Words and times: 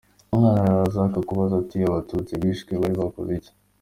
Umwana 0.33 0.61
araza 0.67 0.99
akakubaza 1.03 1.55
ati 1.61 1.77
’Abatutsi 1.87 2.33
bishwe 2.41 2.71
bari 2.81 2.95
barakoze 2.99 3.31
iki?”. 3.37 3.51